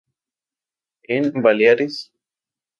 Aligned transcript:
En 1.03 1.31
Baleares. 1.43 2.11